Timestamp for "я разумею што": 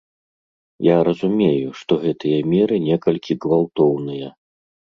0.87-1.93